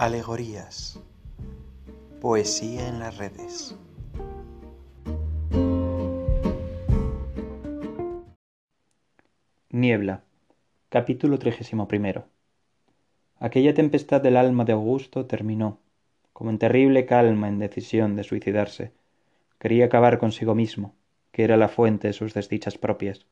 Alegorías. 0.00 0.98
Poesía 2.22 2.88
en 2.88 3.00
las 3.00 3.18
redes. 3.18 3.76
Niebla. 9.68 10.22
Capítulo 10.88 11.38
31. 11.38 12.24
Aquella 13.40 13.74
tempestad 13.74 14.22
del 14.22 14.38
alma 14.38 14.64
de 14.64 14.72
Augusto 14.72 15.26
terminó, 15.26 15.80
como 16.32 16.48
en 16.48 16.58
terrible 16.58 17.04
calma 17.04 17.48
en 17.48 17.58
decisión 17.58 18.16
de 18.16 18.24
suicidarse. 18.24 18.94
Quería 19.58 19.84
acabar 19.84 20.16
consigo 20.16 20.54
mismo, 20.54 20.94
que 21.30 21.44
era 21.44 21.58
la 21.58 21.68
fuente 21.68 22.06
de 22.06 22.14
sus 22.14 22.32
desdichas 22.32 22.78
propias. 22.78 23.26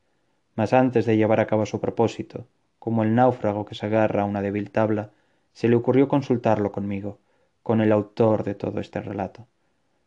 Mas 0.55 0.73
antes 0.73 1.07
de 1.07 1.17
llevar 1.17 1.39
a 1.39 1.47
cabo 1.47 1.65
su 1.65 1.81
propósito, 1.81 2.45
como 2.77 3.01
el 3.01 3.15
náufrago 3.15 3.65
que 3.65 3.73
se 3.73 3.87
agarra 3.87 4.21
a 4.21 4.25
una 4.25 4.43
débil 4.43 4.69
tabla, 4.69 5.09
se 5.53 5.67
le 5.67 5.75
ocurrió 5.75 6.07
consultarlo 6.07 6.71
conmigo, 6.71 7.19
con 7.63 7.81
el 7.81 7.91
autor 7.91 8.43
de 8.43 8.55
todo 8.55 8.79
este 8.79 9.01
relato. 9.01 9.47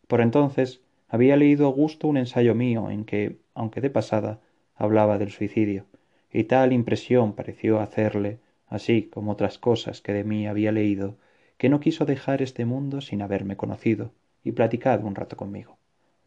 Por 0.07 0.21
entonces 0.21 0.81
había 1.09 1.37
leído 1.37 1.67
Augusto 1.67 2.09
un 2.09 2.17
ensayo 2.17 2.55
mío 2.55 2.91
en 2.91 3.05
que, 3.05 3.37
aunque 3.55 3.81
de 3.81 3.91
pasada, 3.91 4.41
hablaba 4.77 5.19
del 5.19 5.31
suicidio, 5.31 5.85
y 6.33 6.45
tal 6.45 6.73
impresión 6.73 7.35
pareció 7.35 7.81
hacerle, 7.81 8.39
así 8.67 9.03
como 9.13 9.33
otras 9.33 9.59
cosas 9.59 10.01
que 10.01 10.13
de 10.13 10.25
mí 10.25 10.47
había 10.47 10.73
leído, 10.73 11.17
que 11.59 11.69
no 11.69 11.81
quiso 11.81 12.07
dejar 12.07 12.43
este 12.43 12.65
mundo 12.65 13.01
sin 13.01 13.23
haberme 13.23 13.57
conocido 13.57 14.11
y 14.43 14.53
platicado 14.53 15.07
un 15.07 15.15
rato 15.15 15.37
conmigo. 15.37 15.77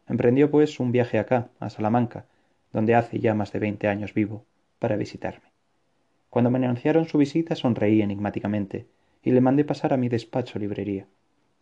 Emprendió 0.08 0.50
pues 0.50 0.78
un 0.78 0.92
viaje 0.92 1.18
acá, 1.18 1.48
a 1.58 1.68
Salamanca, 1.68 2.26
donde 2.72 2.94
hace 2.94 3.18
ya 3.18 3.34
más 3.34 3.52
de 3.52 3.58
veinte 3.58 3.88
años 3.88 4.14
vivo, 4.14 4.44
para 4.78 4.96
visitarme. 4.96 5.50
Cuando 6.30 6.50
me 6.50 6.64
anunciaron 6.64 7.06
su 7.06 7.18
visita 7.18 7.54
sonreí 7.56 8.02
enigmáticamente 8.02 8.86
y 9.26 9.32
le 9.32 9.40
mandé 9.40 9.64
pasar 9.64 9.92
a 9.92 9.96
mi 9.96 10.08
despacho 10.08 10.60
librería. 10.60 11.08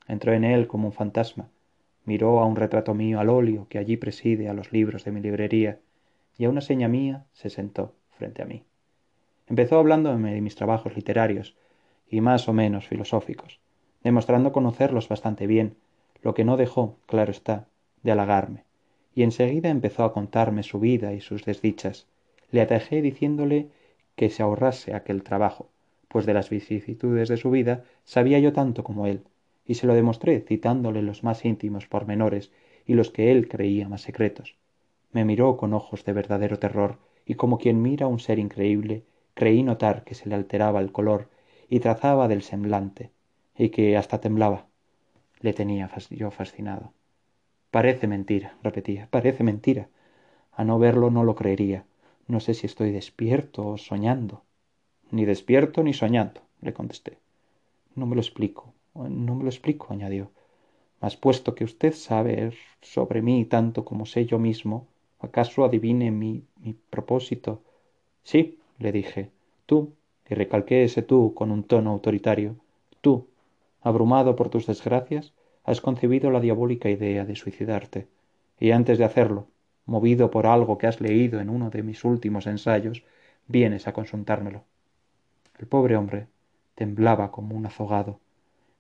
Entró 0.07 0.35
en 0.35 0.45
él 0.45 0.67
como 0.67 0.89
un 0.89 0.93
fantasma, 0.93 1.49
miró 2.05 2.41
a 2.41 2.45
un 2.45 2.57
retrato 2.57 2.93
mío 2.93 3.21
al 3.21 3.31
óleo 3.31 3.69
que 3.71 3.79
allí 3.79 3.97
preside 3.97 4.51
a 4.51 4.53
los 4.53 4.71
libros 4.71 5.05
de 5.05 5.13
mi 5.13 5.23
librería, 5.23 5.81
y 6.37 6.45
a 6.45 6.51
una 6.51 6.61
seña 6.61 6.89
mía 6.89 7.25
se 7.33 7.49
sentó 7.49 7.95
frente 8.11 8.43
a 8.43 8.45
mí. 8.45 8.65
Empezó 9.49 9.79
hablándome 9.79 10.35
de 10.35 10.43
mis 10.43 10.57
trabajos 10.57 10.95
literarios, 10.95 11.57
y 12.07 12.21
más 12.21 12.51
o 12.51 12.53
menos 12.53 12.87
filosóficos, 12.87 13.61
demostrando 14.03 14.53
conocerlos 14.53 15.09
bastante 15.09 15.47
bien, 15.47 15.77
lo 16.21 16.35
que 16.35 16.45
no 16.45 16.59
dejó, 16.59 16.99
claro 17.07 17.31
está, 17.31 17.67
de 18.03 18.13
halagarme, 18.13 18.65
y 19.15 19.23
enseguida 19.23 19.71
empezó 19.71 20.05
a 20.05 20.13
contarme 20.13 20.65
su 20.65 20.81
vida 20.81 21.15
y 21.15 21.23
sus 21.23 21.47
desdichas. 21.47 22.07
Le 22.51 22.61
atajé 22.61 23.01
diciéndole 23.01 23.71
que 24.17 24.29
se 24.29 24.43
ahorrase 24.43 24.93
aquel 24.93 25.23
trabajo, 25.23 25.71
pues 26.15 26.27
de 26.27 26.33
las 26.33 26.49
vicisitudes 26.49 27.29
de 27.29 27.37
su 27.37 27.51
vida 27.51 27.83
sabía 28.05 28.39
yo 28.39 28.53
tanto 28.53 28.85
como 28.85 29.09
él, 29.09 29.25
y 29.67 29.75
se 29.75 29.89
lo 29.89 29.95
demostré 29.95 30.39
citándole 30.43 31.03
los 31.03 31.25
más 31.25 31.45
íntimos 31.45 31.89
pormenores 31.89 32.53
y 32.87 32.95
los 32.95 33.11
que 33.11 33.33
él 33.33 33.49
creía 33.49 33.89
más 33.89 34.03
secretos. 34.03 34.55
Me 35.11 35.25
miró 35.25 35.57
con 35.57 35.75
ojos 35.75 36.05
de 36.05 36.13
verdadero 36.13 36.61
terror, 36.61 36.99
y 37.27 37.35
como 37.35 37.59
quien 37.59 37.83
mira 37.83 38.07
a 38.07 38.09
un 38.09 38.21
ser 38.21 38.39
increíble, 38.39 39.03
creí 39.35 39.65
notar 39.65 40.05
que 40.05 40.15
se 40.15 40.29
le 40.29 40.37
alteraba 40.37 40.81
el 40.81 40.93
color 40.93 41.31
y 41.69 41.81
trazaba 41.81 42.29
del 42.29 42.43
semblante, 42.43 43.11
y 43.59 43.71
que 43.71 43.97
hasta 43.97 44.21
temblaba. 44.21 44.67
Le 45.41 45.53
tenía 45.53 45.91
yo 46.11 46.31
fascinado. 46.31 46.93
Parece 47.73 48.07
mentira, 48.07 48.57
repetía, 48.63 49.09
parece 49.11 49.43
mentira. 49.43 49.89
A 50.53 50.63
no 50.63 50.79
verlo 50.79 51.11
no 51.11 51.25
lo 51.25 51.35
creería. 51.35 51.87
No 52.29 52.39
sé 52.39 52.55
si 52.55 52.67
estoy 52.67 52.93
despierto 52.93 53.67
o 53.67 53.79
soñando. 53.79 54.45
Ni 55.17 55.25
despierto 55.33 55.79
ni 55.83 55.95
soñando, 56.03 56.41
le 56.61 56.73
contesté. 56.79 57.13
No 57.99 58.05
me 58.07 58.17
lo 58.17 58.21
explico, 58.27 58.63
no 58.95 59.33
me 59.37 59.45
lo 59.45 59.51
explico, 59.55 59.87
añadió. 59.91 60.25
Mas 61.01 61.15
puesto 61.17 61.55
que 61.55 61.65
usted 61.71 61.93
sabe 61.95 62.53
sobre 62.81 63.23
mí 63.23 63.45
tanto 63.45 63.85
como 63.85 64.07
sé 64.07 64.27
yo 64.27 64.39
mismo, 64.39 64.77
¿acaso 65.21 65.65
adivine 65.65 66.11
mi, 66.11 66.33
mi 66.63 66.73
propósito? 66.95 67.63
Sí, 68.25 68.59
le 68.79 68.91
dije, 68.91 69.31
tú, 69.67 69.95
y 70.29 70.35
recalqué 70.35 70.85
ese 70.85 71.03
tú 71.03 71.33
con 71.35 71.53
un 71.53 71.63
tono 71.63 71.91
autoritario, 71.93 72.57
tú, 73.01 73.29
abrumado 73.83 74.35
por 74.35 74.49
tus 74.49 74.67
desgracias, 74.67 75.33
has 75.63 75.81
concebido 75.81 76.31
la 76.33 76.41
diabólica 76.41 76.91
idea 76.91 77.25
de 77.25 77.37
suicidarte, 77.37 78.09
y 78.59 78.73
antes 78.73 78.99
de 78.99 79.05
hacerlo, 79.05 79.47
movido 79.87 80.31
por 80.33 80.47
algo 80.47 80.77
que 80.79 80.89
has 80.89 81.01
leído 81.01 81.41
en 81.41 81.51
uno 81.51 81.71
de 81.71 81.85
mis 81.85 82.05
últimos 82.05 82.49
ensayos, 82.49 83.05
vienes 83.47 83.87
a 83.87 83.93
consultármelo. 83.93 84.65
El 85.59 85.67
pobre 85.67 85.97
hombre 85.97 86.27
temblaba 86.75 87.31
como 87.31 87.57
un 87.57 87.67
azogado, 87.67 88.21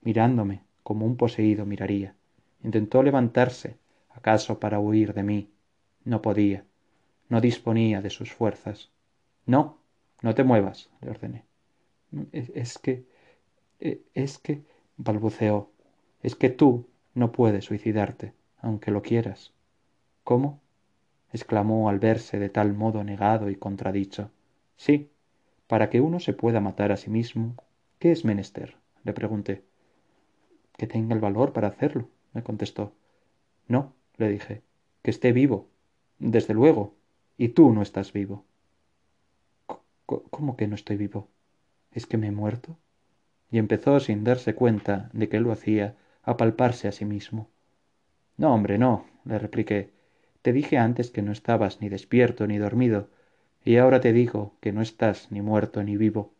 mirándome 0.03 0.63
como 0.83 1.07
un 1.07 1.17
poseído 1.17 1.67
miraría. 1.67 2.15
Intentó 2.63 3.03
levantarse, 3.03 3.77
acaso 4.11 4.59
para 4.59 4.81
huir 4.81 5.15
de 5.15 5.23
mí. 5.23 5.51
No 6.05 6.21
podía, 6.21 6.65
no 7.29 7.41
disponía 7.41 8.03
de 8.03 8.11
sus 8.11 8.33
fuerzas. 8.33 8.91
No, 9.47 9.79
no 10.23 10.35
te 10.35 10.45
muevas, 10.45 10.91
le 11.01 11.11
ordené. 11.11 11.45
Es, 12.33 12.79
que. 12.79 13.05
E, 13.81 14.03
es 14.15 14.39
que. 14.39 14.63
balbuceó. 14.97 15.71
Es 16.23 16.37
que 16.37 16.51
tú 16.51 16.87
no 17.15 17.33
puedes 17.33 17.65
suicidarte, 17.65 18.33
aunque 18.59 18.91
lo 18.91 19.03
quieras. 19.03 19.53
¿Cómo? 20.23 20.61
exclamó 21.33 21.89
al 21.89 21.99
verse 21.99 22.39
de 22.39 22.49
tal 22.49 22.75
modo 22.75 23.03
negado 23.03 23.51
y 23.51 23.57
contradicho. 23.57 24.31
Sí, 24.77 25.11
para 25.75 25.91
que 25.91 26.01
uno 26.01 26.21
se 26.21 26.33
pueda 26.33 26.61
matar 26.61 26.93
a 26.93 26.97
sí 26.97 27.11
mismo, 27.11 27.57
¿qué 27.99 28.13
es 28.13 28.25
menester? 28.25 28.77
le 29.03 29.13
pregunté. 29.13 29.65
Que 30.77 30.87
tenga 30.87 31.17
el 31.17 31.21
valor 31.21 31.53
para 31.53 31.67
hacerlo, 31.67 32.09
me 32.33 32.45
contestó. 32.45 32.93
No, 33.67 33.93
le 34.17 34.29
dije, 34.29 34.63
que 35.03 35.11
esté 35.11 35.33
vivo. 35.33 35.67
Desde 36.21 36.55
luego. 36.55 36.95
Y 37.37 37.49
tú 37.49 37.73
no 37.73 37.83
estás 37.83 38.13
vivo. 38.13 38.45
¿Cómo 40.07 40.57
que 40.57 40.69
no 40.69 40.77
estoy 40.77 40.97
vivo? 40.97 41.27
¿Es 41.91 42.07
que 42.07 42.19
me 42.19 42.29
he 42.29 42.31
muerto? 42.31 42.77
Y 43.51 43.59
empezó, 43.59 43.99
sin 43.99 44.23
darse 44.23 44.55
cuenta 44.55 45.11
de 45.13 45.29
que 45.29 45.41
lo 45.41 45.51
hacía, 45.51 45.97
a 46.23 46.37
palparse 46.37 46.87
a 46.87 46.93
sí 46.93 47.05
mismo. 47.05 47.49
No, 48.37 48.55
hombre, 48.55 48.79
no, 48.79 49.07
le 49.25 49.41
repliqué. 49.41 49.91
Te 50.41 50.53
dije 50.53 50.79
antes 50.79 51.11
que 51.11 51.23
no 51.23 51.33
estabas 51.33 51.81
ni 51.81 51.89
despierto 51.89 52.47
ni 52.47 52.59
dormido, 52.59 53.09
y 53.65 53.77
ahora 53.77 54.01
te 54.01 54.13
digo 54.13 54.55
que 54.61 54.73
no 54.73 54.83
estás 54.83 55.33
ni 55.33 55.41
muerto 55.41 55.83
ni 55.83 55.97
vivo. 55.97 56.33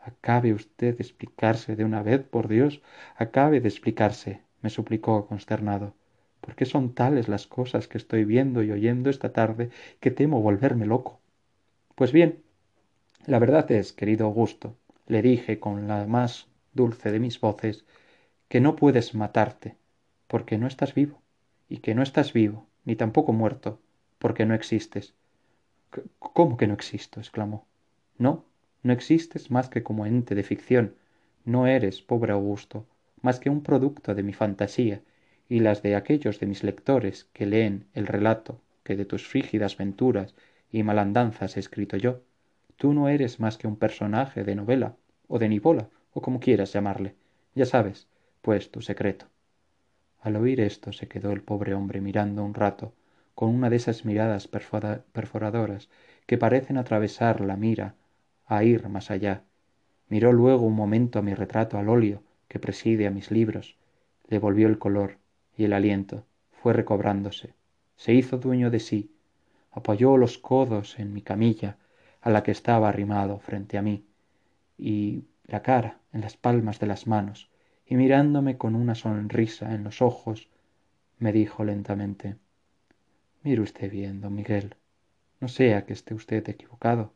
Acabe 0.00 0.52
usted 0.52 0.96
de 0.96 1.02
explicarse 1.02 1.74
de 1.74 1.84
una 1.84 2.02
vez, 2.02 2.22
por 2.22 2.48
Dios, 2.48 2.80
acabe 3.16 3.60
de 3.60 3.68
explicarse, 3.68 4.40
me 4.62 4.70
suplicó 4.70 5.26
consternado. 5.26 5.94
¿Por 6.40 6.54
qué 6.54 6.64
son 6.66 6.94
tales 6.94 7.28
las 7.28 7.46
cosas 7.46 7.88
que 7.88 7.98
estoy 7.98 8.24
viendo 8.24 8.62
y 8.62 8.70
oyendo 8.70 9.10
esta 9.10 9.32
tarde 9.32 9.70
que 10.00 10.12
temo 10.12 10.40
volverme 10.40 10.86
loco? 10.86 11.20
Pues 11.96 12.12
bien, 12.12 12.42
la 13.26 13.40
verdad 13.40 13.70
es, 13.72 13.92
querido 13.92 14.26
Augusto, 14.26 14.76
le 15.08 15.20
dije 15.20 15.58
con 15.58 15.88
la 15.88 16.06
más 16.06 16.46
dulce 16.72 17.10
de 17.10 17.18
mis 17.18 17.40
voces, 17.40 17.84
que 18.48 18.60
no 18.60 18.76
puedes 18.76 19.14
matarte, 19.14 19.76
porque 20.28 20.58
no 20.58 20.68
estás 20.68 20.94
vivo, 20.94 21.20
y 21.68 21.78
que 21.78 21.94
no 21.94 22.02
estás 22.02 22.32
vivo, 22.32 22.66
ni 22.84 22.94
tampoco 22.94 23.32
muerto, 23.32 23.80
porque 24.18 24.46
no 24.46 24.54
existes, 24.54 25.14
¿Cómo 26.18 26.56
que 26.56 26.66
no 26.66 26.74
existo? 26.74 27.20
exclamó. 27.20 27.66
No, 28.18 28.44
no 28.82 28.92
existes 28.92 29.50
más 29.50 29.68
que 29.68 29.82
como 29.82 30.06
ente 30.06 30.34
de 30.34 30.42
ficción. 30.42 30.94
No 31.44 31.66
eres, 31.66 32.02
pobre 32.02 32.32
Augusto, 32.32 32.86
más 33.22 33.40
que 33.40 33.50
un 33.50 33.62
producto 33.62 34.14
de 34.14 34.22
mi 34.22 34.32
fantasía 34.32 35.02
y 35.48 35.60
las 35.60 35.82
de 35.82 35.96
aquellos 35.96 36.40
de 36.40 36.46
mis 36.46 36.62
lectores 36.62 37.24
que 37.32 37.46
leen 37.46 37.86
el 37.94 38.06
relato 38.06 38.60
que 38.84 38.96
de 38.96 39.04
tus 39.04 39.26
frígidas 39.26 39.76
venturas 39.76 40.34
y 40.70 40.82
malandanzas 40.82 41.56
he 41.56 41.60
escrito 41.60 41.96
yo. 41.96 42.22
Tú 42.76 42.92
no 42.92 43.08
eres 43.08 43.40
más 43.40 43.58
que 43.58 43.66
un 43.66 43.76
personaje 43.76 44.44
de 44.44 44.54
novela, 44.54 44.96
o 45.26 45.38
de 45.38 45.48
nivola, 45.48 45.88
o 46.12 46.22
como 46.22 46.40
quieras 46.40 46.72
llamarle. 46.72 47.14
Ya 47.54 47.66
sabes, 47.66 48.06
pues, 48.40 48.70
tu 48.70 48.80
secreto. 48.80 49.26
Al 50.20 50.36
oír 50.36 50.60
esto 50.60 50.92
se 50.92 51.08
quedó 51.08 51.32
el 51.32 51.42
pobre 51.42 51.74
hombre 51.74 52.00
mirando 52.00 52.44
un 52.44 52.54
rato, 52.54 52.94
con 53.38 53.54
una 53.54 53.70
de 53.70 53.76
esas 53.76 54.04
miradas 54.04 54.48
perforadoras 54.48 55.88
que 56.26 56.38
parecen 56.38 56.76
atravesar 56.76 57.40
la 57.40 57.56
mira 57.56 57.94
a 58.46 58.64
ir 58.64 58.88
más 58.88 59.12
allá. 59.12 59.44
Miró 60.08 60.32
luego 60.32 60.66
un 60.66 60.74
momento 60.74 61.20
a 61.20 61.22
mi 61.22 61.34
retrato 61.34 61.78
al 61.78 61.88
óleo 61.88 62.24
que 62.48 62.58
preside 62.58 63.06
a 63.06 63.12
mis 63.12 63.30
libros, 63.30 63.76
le 64.26 64.40
volvió 64.40 64.66
el 64.66 64.80
color 64.80 65.18
y 65.56 65.66
el 65.66 65.72
aliento, 65.72 66.24
fue 66.50 66.72
recobrándose, 66.72 67.54
se 67.94 68.12
hizo 68.12 68.38
dueño 68.38 68.72
de 68.72 68.80
sí, 68.80 69.14
apoyó 69.70 70.16
los 70.16 70.36
codos 70.36 70.98
en 70.98 71.12
mi 71.12 71.22
camilla, 71.22 71.76
a 72.20 72.30
la 72.30 72.42
que 72.42 72.50
estaba 72.50 72.88
arrimado 72.88 73.38
frente 73.38 73.78
a 73.78 73.82
mí, 73.82 74.04
y 74.76 75.26
la 75.44 75.62
cara 75.62 76.00
en 76.12 76.22
las 76.22 76.36
palmas 76.36 76.80
de 76.80 76.88
las 76.88 77.06
manos, 77.06 77.52
y 77.86 77.94
mirándome 77.94 78.58
con 78.58 78.74
una 78.74 78.96
sonrisa 78.96 79.76
en 79.76 79.84
los 79.84 80.02
ojos, 80.02 80.48
me 81.20 81.30
dijo 81.30 81.62
lentamente 81.62 82.34
Mire 83.48 83.62
usted 83.62 83.90
bien, 83.90 84.20
don 84.20 84.34
Miguel, 84.34 84.74
no 85.40 85.48
sea 85.48 85.86
que 85.86 85.94
esté 85.94 86.12
usted 86.12 86.46
equivocado 86.50 87.14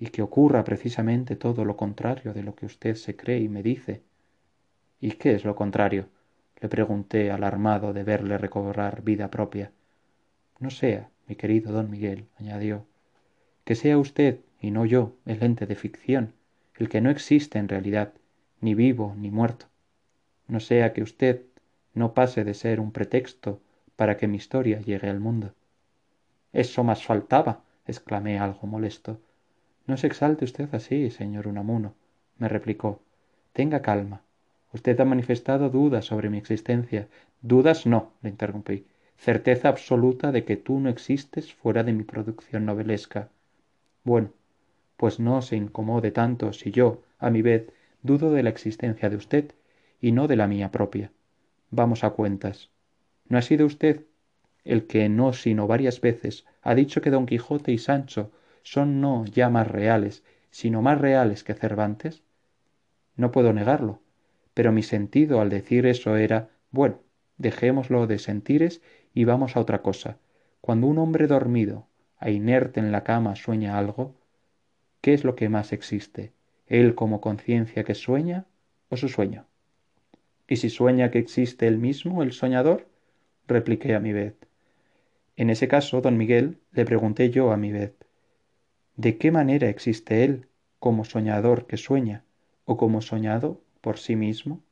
y 0.00 0.06
que 0.08 0.20
ocurra 0.20 0.64
precisamente 0.64 1.36
todo 1.36 1.64
lo 1.64 1.76
contrario 1.76 2.34
de 2.34 2.42
lo 2.42 2.56
que 2.56 2.66
usted 2.66 2.96
se 2.96 3.14
cree 3.14 3.38
y 3.38 3.48
me 3.48 3.62
dice. 3.62 4.02
¿Y 5.00 5.12
qué 5.12 5.36
es 5.36 5.44
lo 5.44 5.54
contrario? 5.54 6.08
le 6.60 6.68
pregunté 6.68 7.30
alarmado 7.30 7.92
de 7.92 8.02
verle 8.02 8.36
recobrar 8.36 9.02
vida 9.02 9.30
propia. 9.30 9.70
No 10.58 10.70
sea, 10.70 11.08
mi 11.28 11.36
querido 11.36 11.70
don 11.70 11.88
Miguel, 11.88 12.26
añadió, 12.40 12.84
que 13.64 13.76
sea 13.76 13.96
usted 13.96 14.40
y 14.60 14.72
no 14.72 14.86
yo 14.86 15.14
el 15.24 15.40
ente 15.40 15.68
de 15.68 15.76
ficción, 15.76 16.32
el 16.74 16.88
que 16.88 17.00
no 17.00 17.10
existe 17.10 17.60
en 17.60 17.68
realidad, 17.68 18.12
ni 18.60 18.74
vivo 18.74 19.14
ni 19.16 19.30
muerto. 19.30 19.66
No 20.48 20.58
sea 20.58 20.92
que 20.92 21.04
usted 21.04 21.44
no 21.94 22.12
pase 22.12 22.42
de 22.42 22.54
ser 22.54 22.80
un 22.80 22.90
pretexto 22.90 23.60
para 23.94 24.16
que 24.16 24.26
mi 24.26 24.36
historia 24.36 24.80
llegue 24.80 25.08
al 25.08 25.20
mundo. 25.20 25.54
Eso 26.52 26.84
más 26.84 27.04
faltaba, 27.04 27.62
exclamé 27.86 28.38
algo 28.38 28.66
molesto. 28.66 29.20
No 29.86 29.96
se 29.96 30.06
exalte 30.06 30.44
usted 30.44 30.68
así, 30.74 31.10
señor 31.10 31.46
Unamuno, 31.46 31.94
me 32.38 32.48
replicó. 32.48 33.00
Tenga 33.52 33.82
calma. 33.82 34.22
Usted 34.72 34.98
ha 35.00 35.04
manifestado 35.04 35.68
dudas 35.70 36.04
sobre 36.04 36.30
mi 36.30 36.38
existencia. 36.38 37.08
Dudas 37.42 37.86
no, 37.86 38.12
le 38.22 38.30
interrumpí. 38.30 38.86
Certeza 39.16 39.68
absoluta 39.68 40.32
de 40.32 40.44
que 40.44 40.56
tú 40.56 40.80
no 40.80 40.88
existes 40.88 41.52
fuera 41.52 41.82
de 41.82 41.92
mi 41.92 42.04
producción 42.04 42.64
novelesca. 42.64 43.28
Bueno, 44.04 44.30
pues 44.96 45.20
no 45.20 45.42
se 45.42 45.56
incomode 45.56 46.10
tanto 46.10 46.52
si 46.52 46.70
yo, 46.70 47.02
a 47.18 47.30
mi 47.30 47.42
vez, 47.42 47.72
dudo 48.02 48.32
de 48.32 48.42
la 48.42 48.50
existencia 48.50 49.10
de 49.10 49.16
usted 49.16 49.52
y 50.00 50.12
no 50.12 50.28
de 50.28 50.36
la 50.36 50.46
mía 50.46 50.70
propia. 50.70 51.10
Vamos 51.70 52.04
a 52.04 52.10
cuentas. 52.10 52.70
¿No 53.28 53.38
ha 53.38 53.42
sido 53.42 53.66
usted 53.66 54.06
el 54.64 54.86
que 54.86 55.08
no 55.08 55.32
sino 55.32 55.66
varias 55.66 56.00
veces 56.00 56.46
ha 56.62 56.74
dicho 56.74 57.00
que 57.00 57.10
don 57.10 57.26
Quijote 57.26 57.72
y 57.72 57.78
Sancho 57.78 58.30
son 58.62 59.00
no 59.00 59.24
ya 59.24 59.48
más 59.48 59.68
reales, 59.68 60.22
sino 60.50 60.82
más 60.82 61.00
reales 61.00 61.44
que 61.44 61.54
Cervantes? 61.54 62.22
No 63.16 63.32
puedo 63.32 63.52
negarlo, 63.52 64.00
pero 64.54 64.72
mi 64.72 64.82
sentido 64.82 65.40
al 65.40 65.50
decir 65.50 65.86
eso 65.86 66.16
era 66.16 66.50
bueno, 66.70 67.00
dejémoslo 67.38 68.06
de 68.06 68.18
sentires 68.18 68.82
y 69.14 69.24
vamos 69.24 69.56
a 69.56 69.60
otra 69.60 69.82
cosa. 69.82 70.18
Cuando 70.60 70.86
un 70.86 70.98
hombre 70.98 71.26
dormido, 71.26 71.86
a 72.18 72.30
inerte 72.30 72.80
en 72.80 72.92
la 72.92 73.02
cama, 73.02 73.34
sueña 73.34 73.78
algo, 73.78 74.14
¿Qué 75.00 75.14
es 75.14 75.24
lo 75.24 75.34
que 75.34 75.48
más 75.48 75.72
existe? 75.72 76.32
¿Él 76.66 76.94
como 76.94 77.22
conciencia 77.22 77.84
que 77.84 77.94
sueña 77.94 78.44
o 78.90 78.96
su 78.98 79.08
sueño? 79.08 79.46
¿Y 80.46 80.56
si 80.56 80.68
sueña 80.68 81.10
que 81.10 81.18
existe 81.18 81.66
él 81.66 81.78
mismo, 81.78 82.22
el 82.22 82.32
soñador? 82.32 82.86
repliqué 83.46 83.94
a 83.94 84.00
mi 84.00 84.12
vez. 84.12 84.34
En 85.40 85.48
ese 85.48 85.68
caso, 85.68 86.02
don 86.02 86.18
Miguel, 86.18 86.58
le 86.70 86.84
pregunté 86.84 87.30
yo 87.30 87.50
a 87.50 87.56
mi 87.56 87.72
vez, 87.72 87.94
¿de 88.96 89.16
qué 89.16 89.30
manera 89.30 89.70
existe 89.70 90.22
él 90.22 90.48
como 90.78 91.06
soñador 91.06 91.66
que 91.66 91.78
sueña 91.78 92.24
o 92.66 92.76
como 92.76 93.00
soñado 93.00 93.62
por 93.80 93.96
sí 93.96 94.16
mismo? 94.16 94.62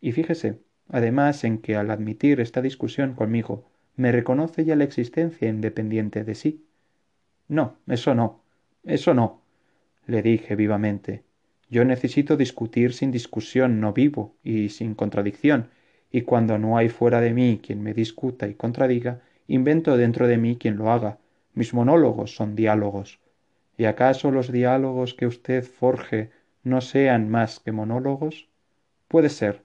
Y 0.00 0.10
fíjese, 0.10 0.58
además, 0.88 1.44
en 1.44 1.58
que 1.58 1.76
al 1.76 1.92
admitir 1.92 2.40
esta 2.40 2.62
discusión 2.62 3.14
conmigo, 3.14 3.70
me 3.94 4.10
reconoce 4.10 4.64
ya 4.64 4.74
la 4.74 4.82
existencia 4.82 5.48
independiente 5.48 6.24
de 6.24 6.34
sí. 6.34 6.66
No, 7.46 7.76
eso 7.86 8.12
no, 8.16 8.42
eso 8.82 9.14
no, 9.14 9.40
le 10.08 10.20
dije 10.20 10.56
vivamente. 10.56 11.22
Yo 11.70 11.84
necesito 11.84 12.36
discutir 12.36 12.92
sin 12.92 13.12
discusión, 13.12 13.78
no 13.80 13.92
vivo 13.92 14.34
y 14.42 14.70
sin 14.70 14.96
contradicción, 14.96 15.68
y 16.10 16.22
cuando 16.22 16.58
no 16.58 16.76
hay 16.76 16.88
fuera 16.88 17.20
de 17.20 17.32
mí 17.32 17.60
quien 17.64 17.84
me 17.84 17.94
discuta 17.94 18.48
y 18.48 18.54
contradiga, 18.54 19.22
invento 19.48 19.96
dentro 19.96 20.26
de 20.26 20.38
mí 20.38 20.56
quien 20.56 20.76
lo 20.76 20.90
haga. 20.90 21.18
Mis 21.54 21.74
monólogos 21.74 22.34
son 22.34 22.54
diálogos. 22.54 23.20
¿Y 23.78 23.84
acaso 23.84 24.30
los 24.30 24.50
diálogos 24.50 25.14
que 25.14 25.26
usted 25.26 25.64
forje 25.64 26.30
no 26.62 26.80
sean 26.80 27.28
más 27.28 27.60
que 27.60 27.72
monólogos? 27.72 28.48
Puede 29.08 29.28
ser, 29.28 29.62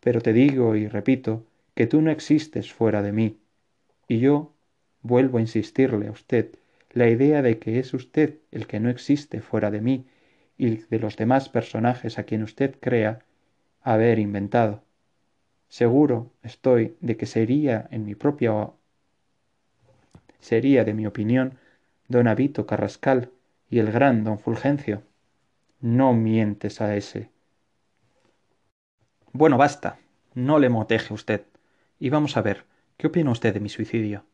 pero 0.00 0.20
te 0.20 0.32
digo 0.32 0.76
y 0.76 0.88
repito 0.88 1.46
que 1.74 1.86
tú 1.86 2.02
no 2.02 2.10
existes 2.10 2.72
fuera 2.72 3.02
de 3.02 3.12
mí. 3.12 3.38
Y 4.06 4.20
yo 4.20 4.52
vuelvo 5.02 5.38
a 5.38 5.40
insistirle 5.40 6.08
a 6.08 6.12
usted 6.12 6.50
la 6.92 7.08
idea 7.08 7.42
de 7.42 7.58
que 7.58 7.78
es 7.78 7.94
usted 7.94 8.38
el 8.50 8.66
que 8.66 8.80
no 8.80 8.90
existe 8.90 9.40
fuera 9.40 9.70
de 9.70 9.80
mí 9.80 10.06
y 10.56 10.76
de 10.76 10.98
los 10.98 11.16
demás 11.16 11.48
personajes 11.48 12.18
a 12.18 12.24
quien 12.24 12.42
usted 12.42 12.76
crea 12.80 13.20
haber 13.82 14.18
inventado. 14.18 14.82
Seguro 15.68 16.32
estoy 16.42 16.96
de 17.00 17.16
que 17.16 17.26
sería 17.26 17.86
en 17.90 18.04
mi 18.04 18.14
propia 18.14 18.70
sería 20.40 20.84
de 20.84 20.94
mi 20.94 21.06
opinión 21.06 21.58
don 22.08 22.28
Avito 22.28 22.66
Carrascal 22.66 23.30
y 23.70 23.78
el 23.78 23.92
gran 23.92 24.24
don 24.24 24.38
Fulgencio. 24.38 25.02
No 25.80 26.12
mientes 26.12 26.80
a 26.80 26.96
ese. 26.96 27.30
Bueno, 29.32 29.58
basta. 29.58 29.98
No 30.34 30.58
le 30.58 30.68
moteje 30.68 31.14
usted. 31.14 31.44
Y 31.98 32.10
vamos 32.10 32.36
a 32.36 32.42
ver, 32.42 32.64
¿qué 32.96 33.08
opina 33.08 33.30
usted 33.30 33.52
de 33.54 33.60
mi 33.60 33.68
suicidio? 33.68 34.24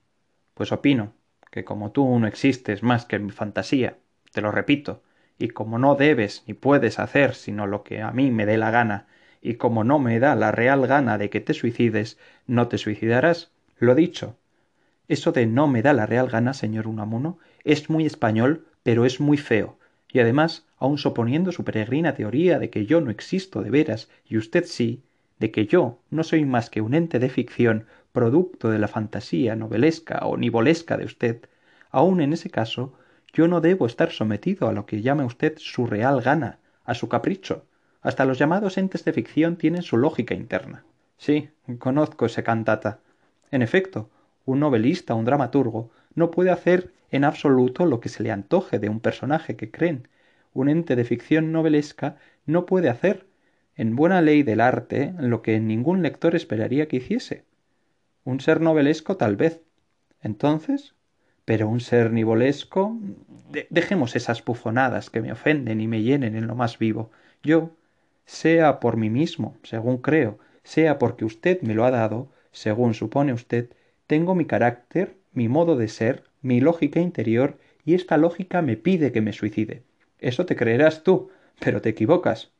Pues 0.54 0.70
opino 0.72 1.12
que 1.50 1.64
como 1.64 1.92
tú 1.92 2.18
no 2.18 2.26
existes 2.26 2.82
más 2.82 3.04
que 3.04 3.16
en 3.16 3.26
mi 3.26 3.30
fantasía, 3.30 3.98
te 4.32 4.40
lo 4.40 4.50
repito, 4.50 5.02
y 5.38 5.48
como 5.48 5.78
no 5.78 5.94
debes 5.94 6.42
ni 6.46 6.54
puedes 6.54 6.98
hacer 6.98 7.34
sino 7.34 7.66
lo 7.66 7.84
que 7.84 8.02
a 8.02 8.10
mí 8.10 8.30
me 8.30 8.44
dé 8.44 8.56
la 8.56 8.72
gana, 8.72 9.06
y 9.40 9.54
como 9.54 9.84
no 9.84 9.98
me 9.98 10.18
da 10.18 10.34
la 10.34 10.50
real 10.50 10.86
gana 10.86 11.16
de 11.16 11.30
que 11.30 11.40
te 11.40 11.54
suicides, 11.54 12.18
no 12.46 12.66
te 12.66 12.78
suicidarás, 12.78 13.52
lo 13.78 13.94
dicho. 13.94 14.36
Eso 15.08 15.32
de 15.32 15.46
no 15.46 15.66
me 15.66 15.82
da 15.82 15.92
la 15.92 16.06
real 16.06 16.28
gana, 16.28 16.54
señor 16.54 16.86
Unamuno, 16.86 17.38
es 17.64 17.90
muy 17.90 18.06
español, 18.06 18.66
pero 18.82 19.04
es 19.04 19.20
muy 19.20 19.36
feo, 19.36 19.78
y 20.10 20.20
además, 20.20 20.66
aun 20.78 20.96
suponiendo 20.96 21.52
su 21.52 21.64
peregrina 21.64 22.14
teoría 22.14 22.58
de 22.58 22.70
que 22.70 22.86
yo 22.86 23.00
no 23.00 23.10
existo 23.10 23.62
de 23.62 23.70
veras 23.70 24.08
y 24.24 24.36
usted 24.36 24.64
sí, 24.64 25.02
de 25.38 25.50
que 25.50 25.66
yo 25.66 25.98
no 26.10 26.22
soy 26.22 26.44
más 26.44 26.70
que 26.70 26.80
un 26.80 26.94
ente 26.94 27.18
de 27.18 27.28
ficción 27.28 27.86
producto 28.12 28.70
de 28.70 28.78
la 28.78 28.88
fantasía 28.88 29.56
novelesca 29.56 30.20
o 30.24 30.36
nivolesca 30.36 30.96
de 30.96 31.04
usted, 31.04 31.48
aun 31.90 32.20
en 32.20 32.32
ese 32.32 32.48
caso 32.48 32.94
yo 33.32 33.48
no 33.48 33.60
debo 33.60 33.86
estar 33.86 34.12
sometido 34.12 34.68
a 34.68 34.72
lo 34.72 34.86
que 34.86 35.02
llama 35.02 35.24
usted 35.24 35.54
su 35.58 35.86
real 35.86 36.20
gana, 36.20 36.60
a 36.84 36.94
su 36.94 37.08
capricho. 37.08 37.66
Hasta 38.00 38.24
los 38.24 38.38
llamados 38.38 38.78
entes 38.78 39.04
de 39.04 39.12
ficción 39.12 39.56
tienen 39.56 39.82
su 39.82 39.96
lógica 39.96 40.34
interna. 40.34 40.84
Sí, 41.16 41.50
conozco 41.78 42.26
ese 42.26 42.44
cantata. 42.44 43.00
En 43.50 43.62
efecto, 43.62 44.10
un 44.44 44.60
novelista, 44.60 45.14
un 45.14 45.24
dramaturgo, 45.24 45.90
no 46.14 46.30
puede 46.30 46.50
hacer 46.50 46.92
en 47.10 47.24
absoluto 47.24 47.86
lo 47.86 48.00
que 48.00 48.08
se 48.08 48.22
le 48.22 48.30
antoje 48.30 48.78
de 48.78 48.88
un 48.88 49.00
personaje 49.00 49.56
que 49.56 49.70
creen. 49.70 50.08
Un 50.52 50.68
ente 50.68 50.96
de 50.96 51.04
ficción 51.04 51.52
novelesca 51.52 52.16
no 52.46 52.66
puede 52.66 52.88
hacer, 52.88 53.26
en 53.76 53.96
buena 53.96 54.20
ley 54.20 54.42
del 54.42 54.60
arte, 54.60 55.14
lo 55.18 55.42
que 55.42 55.58
ningún 55.60 56.02
lector 56.02 56.34
esperaría 56.36 56.86
que 56.88 56.96
hiciese 56.96 57.44
un 58.24 58.40
ser 58.40 58.60
novelesco 58.60 59.16
tal 59.16 59.36
vez. 59.36 59.60
Entonces, 60.22 60.94
pero 61.44 61.68
un 61.68 61.80
ser 61.80 62.10
nivolesco. 62.12 62.98
dejemos 63.70 64.16
esas 64.16 64.44
bufonadas 64.44 65.10
que 65.10 65.20
me 65.20 65.32
ofenden 65.32 65.80
y 65.80 65.86
me 65.86 66.02
llenen 66.02 66.34
en 66.34 66.46
lo 66.46 66.54
más 66.54 66.78
vivo. 66.78 67.10
Yo, 67.42 67.70
sea 68.24 68.80
por 68.80 68.96
mí 68.96 69.10
mismo, 69.10 69.56
según 69.62 69.98
creo, 69.98 70.38
sea 70.62 70.98
porque 70.98 71.24
usted 71.24 71.60
me 71.62 71.74
lo 71.74 71.84
ha 71.84 71.90
dado, 71.90 72.28
según 72.52 72.94
supone 72.94 73.32
usted, 73.32 73.68
tengo 74.06 74.34
mi 74.34 74.44
carácter, 74.44 75.16
mi 75.32 75.48
modo 75.48 75.76
de 75.76 75.88
ser, 75.88 76.24
mi 76.42 76.60
lógica 76.60 77.00
interior, 77.00 77.58
y 77.84 77.94
esta 77.94 78.16
lógica 78.16 78.62
me 78.62 78.76
pide 78.76 79.12
que 79.12 79.20
me 79.20 79.32
suicide. 79.32 79.82
Eso 80.18 80.46
te 80.46 80.56
creerás 80.56 81.02
tú, 81.02 81.30
pero 81.60 81.80
te 81.80 81.90
equivocas. 81.90 82.52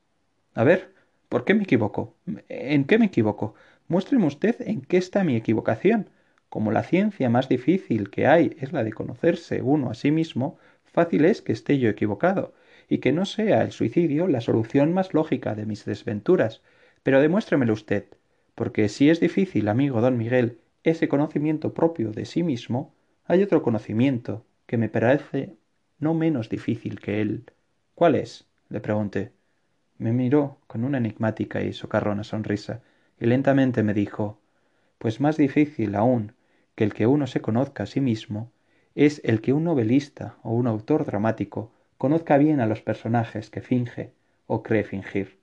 A 0.55 0.65
ver, 0.65 0.93
¿por 1.29 1.45
qué 1.45 1.55
me 1.55 1.65
equivoco? 1.65 2.15
¿En 2.49 2.85
qué 2.85 2.99
me 2.99 3.07
equivoco? 3.07 3.55
Muéstreme 3.89 4.27
usted 4.27 4.57
en 4.61 4.81
qué 4.83 4.97
está 4.97 5.25
mi 5.25 5.37
equivocación. 5.37 6.11
Como 6.49 6.71
la 6.73 6.83
ciencia 6.83 7.29
más 7.31 7.49
difícil 7.49 8.11
que 8.11 8.27
hay 8.27 8.57
es 8.61 8.73
la 8.73 8.85
de 8.85 8.93
conocerse 8.93 9.63
uno 9.63 9.91
a 9.91 9.95
sí 9.95 10.11
mismo, 10.11 10.59
fácil 10.85 11.25
es 11.25 11.43
que 11.43 11.53
esté 11.53 11.79
yo 11.79 11.89
equivocado, 11.89 12.55
y 12.89 12.99
que 12.99 13.13
no 13.13 13.25
sea 13.25 13.63
el 13.63 13.73
suicidio 13.73 14.29
la 14.29 14.41
solución 14.41 14.93
más 14.93 15.15
lógica 15.15 15.55
de 15.55 15.67
mis 15.67 15.85
desventuras. 15.85 16.63
Pero 17.03 17.21
demuéstremelo 17.21 17.73
usted, 17.73 18.05
porque 18.55 18.89
si 18.89 19.11
es 19.11 19.21
difícil, 19.21 19.69
amigo 19.69 20.01
don 20.01 20.17
Miguel, 20.17 20.59
ese 20.85 21.09
conocimiento 21.09 21.73
propio 21.73 22.13
de 22.13 22.27
sí 22.27 22.43
mismo, 22.43 22.95
hay 23.25 23.43
otro 23.43 23.63
conocimiento 23.63 24.45
que 24.67 24.77
me 24.77 24.91
parece 24.91 25.57
no 25.99 26.13
menos 26.13 26.51
difícil 26.51 27.01
que 27.01 27.23
él. 27.23 27.51
¿Cuál 27.95 28.15
es? 28.15 28.47
le 28.69 28.81
pregunté. 28.81 29.33
Me 29.97 30.13
miró 30.13 30.59
con 30.67 30.85
una 30.85 30.99
enigmática 30.99 31.63
y 31.63 31.73
socarrona 31.73 32.23
sonrisa 32.23 32.83
y 33.19 33.27
lentamente 33.27 33.83
me 33.83 33.95
dijo 33.95 34.39
pues 34.99 35.21
más 35.21 35.37
difícil 35.39 35.95
aún 35.95 36.33
que 36.75 36.85
el 36.85 36.93
que 36.93 37.07
uno 37.07 37.27
se 37.27 37.41
conozca 37.41 37.85
a 37.85 37.87
sí 37.87 38.01
mismo 38.01 38.51
es 38.95 39.23
el 39.25 39.41
que 39.41 39.53
un 39.55 39.65
novelista 39.65 40.37
o 40.43 40.53
un 40.53 40.67
autor 40.67 41.07
dramático 41.07 41.73
conozca 41.97 42.37
bien 42.37 42.61
a 42.61 42.67
los 42.67 42.83
personajes 42.83 43.49
que 43.49 43.63
finge 43.63 44.13
o 44.47 44.63
cree 44.63 44.85
fingir. 44.85 45.39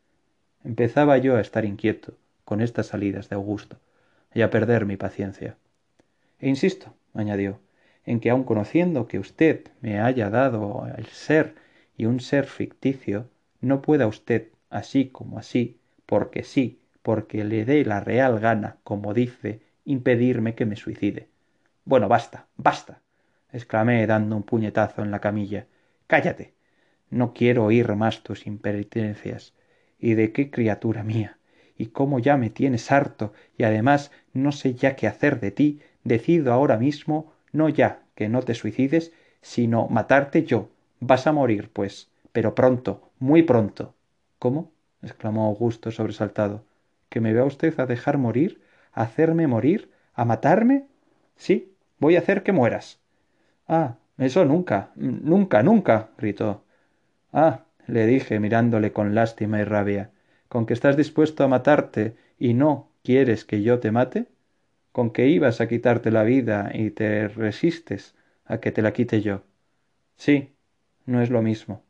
Empezaba 0.64 1.18
yo 1.18 1.36
a 1.36 1.42
estar 1.42 1.66
inquieto 1.66 2.14
con 2.46 2.62
estas 2.62 2.88
salidas 2.88 3.30
de 3.30 3.36
Augusto 3.36 3.80
y 4.34 4.42
a 4.42 4.50
perder 4.50 4.86
mi 4.86 4.98
paciencia. 4.98 5.58
E 6.40 6.50
insisto, 6.50 6.96
añadió, 7.14 7.60
en 8.06 8.20
que 8.20 8.30
aun 8.30 8.44
conociendo 8.44 9.08
que 9.08 9.20
usted 9.20 9.68
me 9.82 10.00
haya 10.00 10.30
dado 10.30 10.88
el 10.98 11.06
ser 11.08 11.56
y 11.98 12.06
un 12.06 12.20
ser 12.20 12.46
ficticio, 12.46 13.30
no 13.60 13.82
pueda 13.82 14.08
usted, 14.08 14.50
así 14.70 15.08
como 15.10 15.38
así, 15.38 15.80
porque 16.06 16.44
sí, 16.44 16.80
porque 17.02 17.44
le 17.44 17.66
dé 17.66 17.86
la 17.86 18.00
real 18.00 18.40
gana, 18.40 18.78
como 18.84 19.14
dice, 19.14 19.62
impedirme 19.86 20.56
que 20.56 20.66
me 20.66 20.76
suicide. 20.76 21.28
Bueno, 21.86 22.08
basta, 22.08 22.48
basta. 22.58 23.02
exclamé 23.52 24.08
dando 24.08 24.36
un 24.36 24.44
puñetazo 24.44 25.04
en 25.04 25.12
la 25.12 25.20
camilla. 25.20 25.68
Cállate. 26.08 26.54
No 27.10 27.34
quiero 27.34 27.66
oír 27.66 27.94
más 27.96 28.24
tus 28.24 28.48
impertinencias. 28.48 29.54
¿Y 30.00 30.14
de 30.14 30.32
qué 30.32 30.50
criatura 30.50 31.04
mía? 31.04 31.38
y 31.82 31.88
cómo 31.88 32.20
ya 32.20 32.38
me 32.38 32.52
tienes 32.52 32.92
harto, 32.92 33.34
y 33.58 33.64
además 33.64 34.12
no 34.34 34.52
sé 34.52 34.74
ya 34.74 34.96
qué 34.96 35.08
hacer 35.08 35.40
de 35.40 35.52
ti, 35.52 35.82
decido 36.04 36.54
ahora 36.54 36.78
mismo, 36.78 37.34
no 37.52 37.70
ya 37.70 38.02
que 38.16 38.30
no 38.30 38.42
te 38.42 38.56
suicides, 38.56 39.12
sino 39.42 39.88
matarte 39.88 40.44
yo. 40.44 40.70
Vas 41.00 41.28
a 41.28 41.32
morir, 41.32 41.70
pues, 41.72 42.10
pero 42.32 42.56
pronto, 42.56 43.12
muy 43.20 43.44
pronto. 43.44 43.94
¿Cómo? 44.40 44.72
exclamó 45.02 45.48
Augusto 45.48 45.92
sobresaltado. 45.92 46.64
¿Que 47.10 47.20
me 47.20 47.34
va 47.34 47.44
usted 47.44 47.80
a 47.80 47.86
dejar 47.86 48.18
morir? 48.18 48.62
¿A 48.94 49.04
hacerme 49.04 49.48
morir? 49.48 49.92
¿A 50.14 50.26
matarme? 50.26 50.86
Sí, 51.36 51.74
voy 52.00 52.16
a 52.16 52.20
hacer 52.20 52.44
que 52.44 52.52
mueras. 52.52 53.00
Ah, 53.68 53.96
eso 54.18 54.46
nunca, 54.46 54.92
nunca, 54.96 55.64
nunca. 55.64 56.10
gritó. 56.18 56.64
Ah, 57.34 57.66
le 57.88 58.06
dije 58.06 58.40
mirándole 58.40 58.92
con 58.92 59.16
lástima 59.16 59.60
y 59.60 59.64
rabia 59.64 60.12
con 60.52 60.66
que 60.66 60.74
estás 60.74 60.98
dispuesto 60.98 61.46
a 61.46 61.48
matarte 61.48 62.18
y 62.38 62.54
no 62.54 62.91
quieres 63.04 63.46
que 63.46 63.62
yo 63.62 63.80
te 63.80 63.92
mate? 63.92 64.28
¿Con 64.92 65.12
que 65.12 65.28
ibas 65.28 65.62
a 65.62 65.68
quitarte 65.68 66.12
la 66.12 66.24
vida 66.24 66.72
y 66.74 66.92
te 66.92 67.28
resistes 67.28 68.16
a 68.46 68.60
que 68.60 68.72
te 68.72 68.82
la 68.82 68.94
quite 68.94 69.22
yo? 69.22 69.44
Sí, 70.16 70.54
no 71.06 71.22
es 71.22 71.30
lo 71.30 71.42
mismo. 71.42 71.84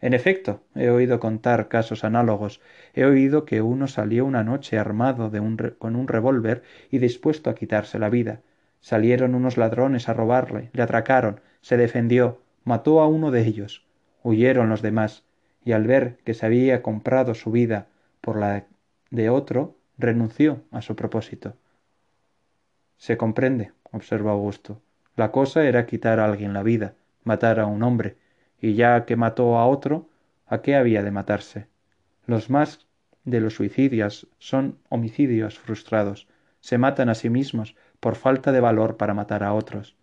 En 0.00 0.14
efecto, 0.14 0.62
he 0.74 0.88
oído 0.88 1.20
contar 1.20 1.68
casos 1.68 2.04
análogos. 2.04 2.60
He 2.94 3.04
oído 3.04 3.44
que 3.44 3.60
uno 3.60 3.86
salió 3.86 4.24
una 4.24 4.42
noche 4.42 4.78
armado 4.78 5.28
de 5.30 5.40
un 5.40 5.56
con 5.78 5.94
un 5.94 6.08
revólver 6.08 6.62
y 6.90 6.98
dispuesto 6.98 7.50
a 7.50 7.54
quitarse 7.54 7.98
la 7.98 8.08
vida. 8.08 8.40
Salieron 8.80 9.34
unos 9.34 9.58
ladrones 9.58 10.08
a 10.08 10.14
robarle, 10.14 10.70
le 10.72 10.82
atracaron, 10.82 11.40
se 11.60 11.76
defendió, 11.76 12.40
mató 12.64 13.00
a 13.00 13.08
uno 13.08 13.30
de 13.30 13.42
ellos. 13.42 13.86
Huyeron 14.22 14.70
los 14.70 14.80
demás, 14.80 15.24
y 15.64 15.72
al 15.72 15.86
ver 15.86 16.18
que 16.24 16.32
se 16.32 16.46
había 16.46 16.80
comprado 16.80 17.34
su 17.34 17.50
vida 17.50 17.88
por 18.22 18.38
la 18.38 18.64
de 19.10 19.28
otro, 19.28 19.76
renunció 20.00 20.62
a 20.70 20.82
su 20.82 20.96
propósito. 20.96 21.54
Se 22.96 23.16
comprende, 23.16 23.72
observó 23.92 24.30
Augusto. 24.30 24.80
La 25.16 25.30
cosa 25.30 25.64
era 25.64 25.86
quitar 25.86 26.20
a 26.20 26.24
alguien 26.24 26.52
la 26.52 26.62
vida, 26.62 26.94
matar 27.24 27.60
a 27.60 27.66
un 27.66 27.82
hombre, 27.82 28.16
y 28.60 28.74
ya 28.74 29.04
que 29.04 29.16
mató 29.16 29.58
a 29.58 29.66
otro, 29.66 30.08
¿a 30.46 30.62
qué 30.62 30.76
había 30.76 31.02
de 31.02 31.10
matarse? 31.10 31.66
Los 32.26 32.50
más 32.50 32.86
de 33.24 33.40
los 33.40 33.54
suicidios 33.54 34.28
son 34.38 34.78
homicidios 34.88 35.58
frustrados, 35.58 36.28
se 36.60 36.78
matan 36.78 37.08
a 37.08 37.14
sí 37.14 37.30
mismos 37.30 37.76
por 38.00 38.16
falta 38.16 38.52
de 38.52 38.60
valor 38.60 38.96
para 38.96 39.14
matar 39.14 39.42
a 39.42 39.52
otros. 39.52 39.96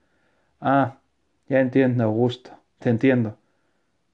Ah, 0.60 1.00
ya 1.48 1.60
entiendo, 1.60 2.04
Augusto, 2.04 2.52
te 2.80 2.90
entiendo. 2.90 3.38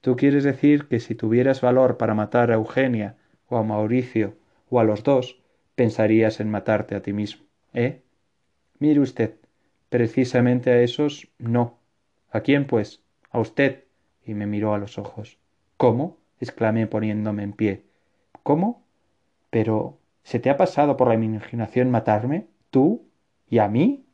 Tú 0.00 0.16
quieres 0.16 0.44
decir 0.44 0.86
que 0.86 1.00
si 1.00 1.14
tuvieras 1.14 1.60
valor 1.60 1.96
para 1.96 2.14
matar 2.14 2.50
a 2.50 2.54
Eugenia 2.54 3.16
o 3.48 3.56
a 3.56 3.62
Mauricio 3.62 4.36
o 4.68 4.80
a 4.80 4.84
los 4.84 5.02
dos, 5.02 5.40
pensarías 5.74 6.40
en 6.40 6.50
matarte 6.50 6.94
a 6.94 7.02
ti 7.02 7.12
mismo, 7.12 7.44
¿eh? 7.72 8.02
Mire 8.78 9.00
usted, 9.00 9.36
precisamente 9.88 10.70
a 10.70 10.80
esos 10.82 11.28
no. 11.38 11.78
¿A 12.30 12.40
quién, 12.40 12.66
pues? 12.66 13.02
A 13.30 13.40
usted. 13.40 13.84
y 14.26 14.34
me 14.34 14.46
miró 14.46 14.72
a 14.72 14.78
los 14.78 14.98
ojos. 14.98 15.38
¿Cómo? 15.76 16.16
exclamé 16.40 16.86
poniéndome 16.86 17.42
en 17.42 17.52
pie. 17.52 17.84
¿Cómo? 18.42 18.82
Pero 19.50 19.98
¿se 20.22 20.38
te 20.38 20.50
ha 20.50 20.56
pasado 20.56 20.96
por 20.96 21.08
la 21.08 21.14
imaginación 21.14 21.90
matarme? 21.90 22.46
¿Tú? 22.70 23.06
¿Y 23.48 23.58
a 23.58 23.68
mí? 23.68 24.06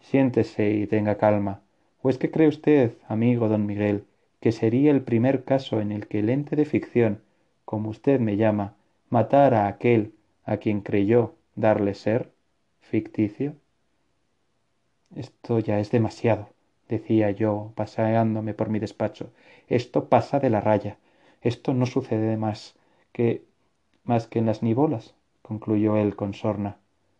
Siéntese 0.00 0.70
y 0.70 0.86
tenga 0.86 1.18
calma. 1.18 1.62
¿O 2.02 2.10
es 2.10 2.18
que 2.18 2.30
cree 2.30 2.48
usted, 2.48 2.92
amigo 3.08 3.48
don 3.48 3.66
Miguel, 3.66 4.06
que 4.40 4.52
sería 4.52 4.90
el 4.90 5.02
primer 5.02 5.44
caso 5.44 5.80
en 5.80 5.92
el 5.92 6.06
que 6.08 6.20
el 6.20 6.30
ente 6.30 6.56
de 6.56 6.64
ficción 6.64 7.20
como 7.66 7.90
usted 7.90 8.20
me 8.20 8.36
llama, 8.36 8.76
matar 9.10 9.52
a 9.52 9.66
aquel 9.66 10.14
a 10.46 10.56
quien 10.56 10.80
creyó 10.80 11.34
darle 11.54 11.92
ser 11.94 12.32
ficticio? 12.80 13.54
Esto 15.14 15.58
ya 15.58 15.78
es 15.78 15.90
demasiado, 15.90 16.48
decía 16.88 17.30
yo, 17.30 17.72
paseándome 17.74 18.54
por 18.54 18.70
mi 18.70 18.78
despacho. 18.78 19.30
Esto 19.68 20.08
pasa 20.08 20.40
de 20.40 20.50
la 20.50 20.60
raya. 20.60 20.96
Esto 21.42 21.74
no 21.74 21.84
sucede 21.84 22.36
más 22.36 22.74
que 23.12 23.44
más 24.04 24.26
que 24.28 24.38
en 24.38 24.46
las 24.46 24.62
nivolas, 24.62 25.14
concluyó 25.42 25.96
él 25.96 26.16
con 26.16 26.32
sorna. 26.32 26.76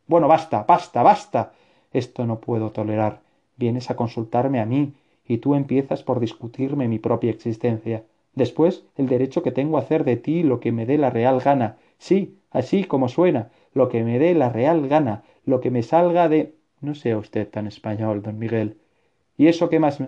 Bueno, 0.07 0.29
basta, 0.29 0.63
basta, 0.63 1.03
basta. 1.03 1.53
Esto 1.93 2.27
no 2.27 2.39
puedo 2.39 2.71
tolerar. 2.71 3.21
Vienes 3.57 3.91
a 3.91 3.97
consultarme 3.97 4.61
a 4.61 4.67
mí, 4.67 4.95
y 5.27 5.39
tú 5.39 5.55
empiezas 5.55 6.03
por 6.05 6.21
discutirme 6.21 6.89
mi 6.89 6.99
propia 6.99 7.31
existencia. 7.31 8.05
Después, 8.35 8.85
el 8.97 9.09
derecho 9.09 9.43
que 9.43 9.51
tengo 9.51 9.77
a 9.77 9.81
hacer 9.81 10.05
de 10.05 10.17
ti 10.17 10.43
lo 10.43 10.61
que 10.61 10.71
me 10.71 10.87
dé 10.87 10.99
la 10.99 11.11
real 11.11 11.41
gana. 11.41 11.77
Sí, 11.99 12.39
así 12.51 12.85
como 12.85 13.09
suena, 13.09 13.51
lo 13.73 13.89
que 13.89 14.05
me 14.05 14.19
dé 14.19 14.35
la 14.35 14.49
real 14.49 14.89
gana, 14.89 15.25
lo 15.45 15.61
que 15.61 15.71
me 15.71 15.83
salga 15.83 16.29
de. 16.29 16.55
No 16.81 16.95
sea 16.95 17.19
usted 17.19 17.49
tan 17.49 17.67
español, 17.67 18.23
don 18.23 18.39
Miguel. 18.39 18.77
¿Y 19.37 19.49
eso 19.49 19.69
qué 19.69 19.79
más? 19.79 19.99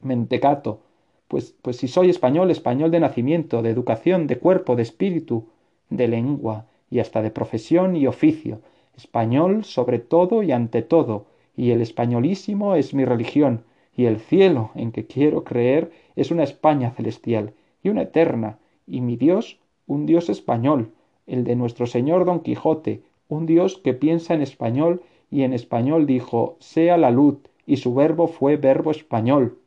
Mentecato. 0.00 0.80
Pues, 1.28 1.54
pues 1.62 1.76
si 1.76 1.88
soy 1.88 2.10
español, 2.10 2.50
español 2.50 2.90
de 2.90 3.00
nacimiento, 3.00 3.62
de 3.62 3.70
educación, 3.70 4.26
de 4.26 4.38
cuerpo, 4.38 4.76
de 4.76 4.82
espíritu, 4.82 5.48
de 5.90 6.08
lengua, 6.08 6.66
y 6.90 7.00
hasta 7.00 7.22
de 7.22 7.30
profesión 7.30 7.96
y 7.96 8.06
oficio. 8.06 8.60
Español 8.96 9.64
sobre 9.64 9.98
todo 9.98 10.42
y 10.42 10.52
ante 10.52 10.82
todo, 10.82 11.26
y 11.56 11.70
el 11.70 11.80
españolísimo 11.80 12.76
es 12.76 12.94
mi 12.94 13.04
religión, 13.04 13.64
y 13.96 14.06
el 14.06 14.18
cielo 14.20 14.70
en 14.74 14.92
que 14.92 15.06
quiero 15.06 15.44
creer 15.44 15.92
es 16.16 16.30
una 16.30 16.44
España 16.44 16.90
celestial 16.90 17.54
y 17.82 17.88
una 17.88 18.02
eterna, 18.02 18.58
y 18.86 19.00
mi 19.00 19.16
Dios 19.16 19.58
un 19.86 20.06
Dios 20.06 20.28
español, 20.28 20.92
el 21.26 21.44
de 21.44 21.56
nuestro 21.56 21.86
Señor 21.86 22.24
Don 22.24 22.40
Quijote, 22.40 23.02
un 23.28 23.46
Dios 23.46 23.78
que 23.82 23.94
piensa 23.94 24.34
en 24.34 24.42
español 24.42 25.02
y 25.30 25.42
en 25.42 25.52
español 25.52 26.06
dijo 26.06 26.56
sea 26.60 26.96
la 26.96 27.10
luz, 27.10 27.38
y 27.66 27.78
su 27.78 27.94
verbo 27.94 28.26
fue 28.28 28.56
verbo 28.56 28.90
español. 28.90 29.58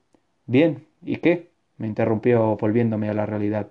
Bien, 0.45 0.85
¿y 1.03 1.17
qué? 1.17 1.49
me 1.77 1.87
interrumpió 1.87 2.57
volviéndome 2.57 3.09
a 3.09 3.13
la 3.13 3.25
realidad. 3.25 3.67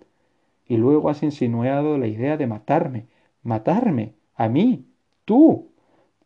Y 0.69 0.77
luego 0.77 1.11
has 1.11 1.23
insinuado 1.23 1.99
la 1.99 2.07
idea 2.07 2.37
de 2.37 2.47
matarme. 2.47 3.07
matarme. 3.43 4.15
a 4.35 4.49
mí. 4.49 4.85
tú. 5.25 5.69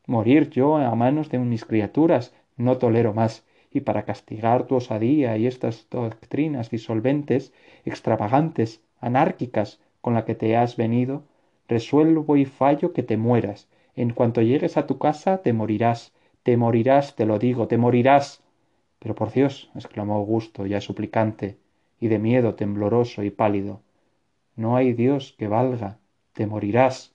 morir 0.07 0.51
yo 0.51 0.77
a 0.77 0.95
manos 0.95 1.31
de 1.31 1.39
mis 1.39 1.65
criaturas. 1.65 2.35
no 2.57 2.79
tolero 2.79 3.15
más 3.15 3.45
y 3.73 3.81
para 3.81 4.05
castigar 4.05 4.67
tu 4.67 4.77
osadía 4.77 5.37
y 5.37 5.47
estas 5.47 5.87
doctrinas 5.91 6.71
disolventes, 6.71 7.53
extravagantes, 7.85 8.83
anárquicas 9.01 9.81
con 10.01 10.15
la 10.15 10.25
que 10.25 10.35
te 10.35 10.57
has 10.57 10.77
venido, 10.77 11.23
resuelvo 11.71 12.37
y 12.37 12.45
fallo 12.45 12.93
que 12.93 13.03
te 13.03 13.17
mueras. 13.17 13.69
En 13.95 14.11
cuanto 14.11 14.43
llegues 14.43 14.77
a 14.77 14.87
tu 14.87 14.99
casa 14.99 15.39
te 15.39 15.53
morirás, 15.53 16.13
te 16.43 16.57
morirás, 16.57 17.17
te 17.17 17.25
lo 17.25 17.39
digo, 17.39 17.69
te 17.69 17.79
morirás. 17.79 18.43
Pero 18.99 19.15
por 19.15 19.33
Dios, 19.33 19.71
exclamó 19.75 20.15
Augusto, 20.17 20.67
ya 20.67 20.81
suplicante, 20.81 21.57
y 22.01 22.09
de 22.09 22.19
miedo 22.19 22.55
tembloroso 22.55 23.23
y 23.23 23.31
pálido, 23.31 23.81
no 24.57 24.77
hay 24.77 24.93
Dios 24.93 25.35
que 25.39 25.49
valga, 25.49 25.99
te 26.33 26.47
morirás. 26.47 27.15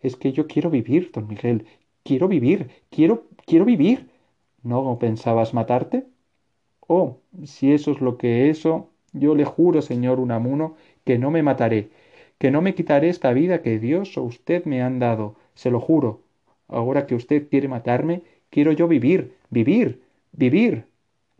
Es 0.00 0.16
que 0.16 0.32
yo 0.32 0.46
quiero 0.46 0.70
vivir, 0.70 1.10
don 1.12 1.26
Miguel, 1.26 1.66
quiero 2.04 2.28
vivir, 2.28 2.70
quiero, 2.90 3.24
quiero 3.46 3.64
vivir. 3.64 4.08
¿No 4.62 4.98
pensabas 4.98 5.52
matarte? 5.52 6.06
Oh, 6.86 7.18
si 7.44 7.72
eso 7.72 7.90
es 7.92 8.00
lo 8.00 8.16
que 8.16 8.48
eso, 8.50 8.90
yo 9.12 9.34
le 9.34 9.44
juro, 9.44 9.82
señor 9.82 10.20
Unamuno, 10.20 10.76
que 11.04 11.18
no 11.18 11.30
me 11.30 11.42
mataré, 11.42 11.90
que 12.44 12.50
no 12.50 12.60
me 12.60 12.74
quitaré 12.74 13.08
esta 13.08 13.32
vida 13.32 13.62
que 13.62 13.78
Dios 13.78 14.18
o 14.18 14.22
usted 14.22 14.66
me 14.66 14.82
han 14.82 14.98
dado, 14.98 15.34
se 15.54 15.70
lo 15.70 15.80
juro. 15.80 16.20
Ahora 16.68 17.06
que 17.06 17.14
usted 17.14 17.48
quiere 17.48 17.68
matarme, 17.68 18.20
quiero 18.50 18.70
yo 18.72 18.86
vivir, 18.86 19.32
vivir, 19.48 20.02
vivir. 20.32 20.84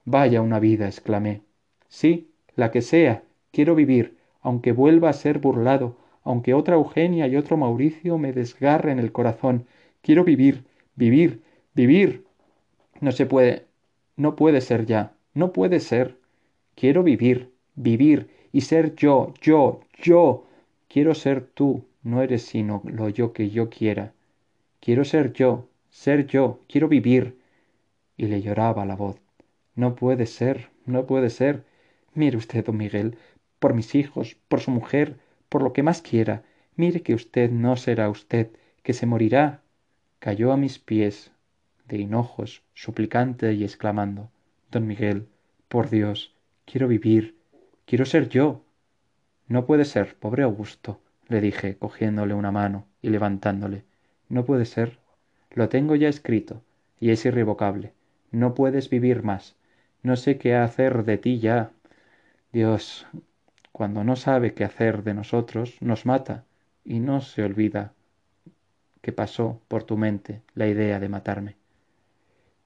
Vaya 0.07 0.41
una 0.41 0.61
vida, 0.61 0.87
exclamé. 0.87 1.43
Sí, 1.91 2.31
la 2.57 2.71
que 2.71 2.81
sea, 2.81 3.23
quiero 3.53 3.75
vivir, 3.75 4.17
aunque 4.41 4.73
vuelva 4.73 5.11
a 5.11 5.13
ser 5.13 5.41
burlado, 5.41 5.95
aunque 6.23 6.55
otra 6.55 6.77
Eugenia 6.77 7.27
y 7.27 7.37
otro 7.37 7.59
Mauricio 7.59 8.17
me 8.17 8.33
desgarren 8.33 8.99
el 8.99 9.13
corazón. 9.13 9.67
Quiero 10.01 10.25
vivir, 10.25 10.65
vivir, 10.97 11.43
vivir. 11.75 12.25
No 13.03 13.13
se 13.13 13.27
puede, 13.27 13.67
no 14.17 14.37
puede 14.37 14.63
ser 14.63 14.87
ya, 14.87 15.13
no 15.35 15.53
puede 15.53 15.81
ser. 15.81 16.17
Quiero 16.75 17.03
vivir, 17.03 17.51
vivir 17.75 18.31
y 18.53 18.63
ser 18.63 18.95
yo, 18.95 19.35
yo, 19.43 19.81
yo. 20.03 20.47
Quiero 20.89 21.15
ser 21.15 21.47
tú, 21.47 21.87
no 22.03 22.23
eres 22.23 22.43
sino 22.43 22.83
lo 22.85 23.09
yo 23.09 23.33
que 23.33 23.51
yo 23.51 23.71
quiera. 23.71 24.13
Quiero 24.81 25.05
ser 25.05 25.33
yo, 25.33 25.69
ser 25.91 26.27
yo, 26.27 26.61
quiero 26.69 26.89
vivir. 26.89 27.39
Y 28.17 28.27
le 28.27 28.43
lloraba 28.43 28.87
la 28.87 28.97
voz. 28.97 29.21
No 29.75 29.95
puede 29.95 30.27
ser, 30.27 30.71
no 30.87 31.07
puede 31.07 31.31
ser. 31.31 31.65
Mire 32.15 32.37
usted, 32.37 32.65
don 32.65 32.77
Miguel, 32.77 33.19
por 33.59 33.75
mis 33.75 33.95
hijos, 33.95 34.37
por 34.49 34.61
su 34.61 34.71
mujer, 34.71 35.17
por 35.49 35.63
lo 35.63 35.73
que 35.73 35.83
más 35.83 36.01
quiera, 36.01 36.45
Mire 36.77 37.03
que 37.03 37.15
usted 37.15 37.51
no 37.51 37.77
será 37.77 38.11
usted, 38.11 38.51
que 38.83 38.95
se 38.95 39.07
morirá. 39.07 39.63
Cayó 40.19 40.53
a 40.53 40.57
mis 40.57 40.79
pies, 40.79 41.31
de 41.87 41.99
hinojos, 41.99 42.63
suplicante 42.75 43.53
y 43.53 43.63
exclamando 43.63 44.31
Don 44.73 44.87
Miguel, 44.87 45.29
por 45.69 45.89
Dios, 45.89 46.35
quiero 46.65 46.89
vivir, 46.89 47.37
quiero 47.87 48.07
ser 48.07 48.29
yo. 48.29 48.65
No 49.47 49.67
puede 49.67 49.85
ser, 49.85 50.17
pobre 50.17 50.43
Augusto, 50.43 51.01
le 51.29 51.41
dije, 51.41 51.77
cogiéndole 51.77 52.35
una 52.35 52.51
mano 52.51 52.87
y 53.03 53.11
levantándole. 53.11 53.85
No 54.29 54.45
puede 54.45 54.65
ser. 54.65 54.99
Lo 55.51 55.69
tengo 55.69 55.95
ya 55.95 56.09
escrito, 56.09 56.63
y 56.99 57.11
es 57.11 57.25
irrevocable. 57.27 57.93
No 58.31 58.55
puedes 58.55 58.91
vivir 58.91 59.23
más. 59.23 59.57
No 60.03 60.17
sé 60.17 60.39
qué 60.39 60.55
hacer 60.55 61.05
de 61.05 61.19
ti 61.19 61.39
ya. 61.39 61.73
Dios, 62.53 63.07
cuando 63.73 64.05
no 64.05 64.17
sabe 64.17 64.55
qué 64.55 64.65
hacer 64.65 65.03
de 65.03 65.15
nosotros, 65.15 65.77
nos 65.81 66.07
mata, 66.07 66.45
y 66.85 67.01
no 67.01 67.21
se 67.21 67.43
olvida 67.43 67.93
que 69.01 69.13
pasó 69.13 69.61
por 69.69 69.85
tu 69.85 69.99
mente 69.99 70.41
la 70.55 70.67
idea 70.67 70.99
de 70.99 71.09
matarme. 71.09 71.57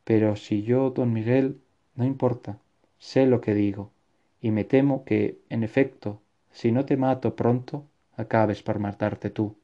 Pero 0.04 0.36
si 0.36 0.62
yo, 0.62 0.90
don 0.90 1.12
Miguel, 1.12 1.60
no 1.96 2.04
importa, 2.04 2.58
sé 2.98 3.26
lo 3.26 3.40
que 3.40 3.54
digo, 3.54 3.90
y 4.40 4.52
me 4.52 4.64
temo 4.64 5.04
que, 5.04 5.40
en 5.48 5.64
efecto, 5.64 6.22
si 6.58 6.72
no 6.72 6.84
te 6.84 6.96
mato 6.96 7.36
pronto, 7.36 7.86
acabes 8.16 8.64
por 8.64 8.80
matarte 8.80 9.30
tú. 9.30 9.56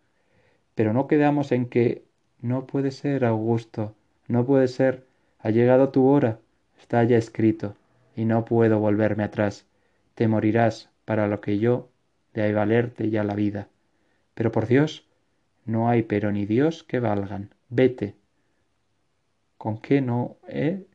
Pero 0.76 0.92
no 0.92 1.08
quedamos 1.08 1.50
en 1.50 1.68
que 1.68 2.04
no 2.40 2.68
puede 2.68 2.92
ser, 2.92 3.24
Augusto, 3.24 3.96
no 4.28 4.46
puede 4.46 4.68
ser, 4.68 5.04
ha 5.40 5.50
llegado 5.50 5.88
tu 5.88 6.06
hora, 6.06 6.38
está 6.78 7.02
ya 7.02 7.16
escrito, 7.18 7.74
y 8.14 8.26
no 8.26 8.44
puedo 8.44 8.78
volverme 8.78 9.24
atrás. 9.24 9.66
Te 10.14 10.28
morirás 10.28 10.88
para 11.04 11.26
lo 11.26 11.40
que 11.40 11.58
yo 11.58 11.88
de 12.32 12.42
ahí 12.42 12.52
valerte 12.52 13.10
ya 13.10 13.24
la 13.24 13.34
vida. 13.34 13.66
Pero 14.34 14.52
por 14.52 14.68
Dios, 14.68 15.04
no 15.64 15.88
hay 15.88 16.04
pero 16.04 16.30
ni 16.30 16.46
Dios 16.46 16.84
que 16.84 17.00
valgan. 17.00 17.52
Vete. 17.70 18.14
¿Con 19.58 19.78
qué 19.78 20.00
no, 20.00 20.36
eh? 20.46 20.86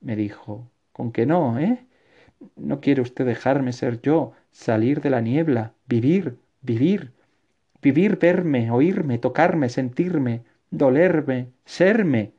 me 0.00 0.14
dijo. 0.14 0.70
¿Con 0.92 1.10
qué 1.10 1.26
no, 1.26 1.58
eh? 1.58 1.84
¿No 2.56 2.80
quiere 2.80 3.02
usted 3.02 3.26
dejarme 3.26 3.72
ser 3.72 4.00
yo, 4.00 4.32
salir 4.50 5.00
de 5.00 5.10
la 5.10 5.20
niebla, 5.20 5.74
vivir, 5.86 6.38
vivir, 6.62 7.12
vivir, 7.82 8.18
verme, 8.18 8.70
oírme, 8.70 9.18
tocarme, 9.18 9.68
sentirme, 9.68 10.42
dolerme, 10.70 11.48
serme? 11.64 12.32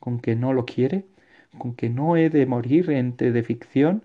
¿Con 0.00 0.18
que 0.20 0.34
no 0.36 0.52
lo 0.52 0.66
quiere? 0.66 1.06
¿Con 1.58 1.74
que 1.74 1.88
no 1.88 2.16
he 2.16 2.30
de 2.30 2.46
morir 2.46 2.90
ente 2.90 3.30
de 3.30 3.42
ficción? 3.44 4.02